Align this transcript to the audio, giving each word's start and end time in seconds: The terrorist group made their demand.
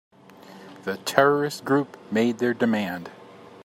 The 0.81 0.97
terrorist 0.97 1.63
group 1.63 1.95
made 2.11 2.39
their 2.39 2.55
demand. 2.55 3.11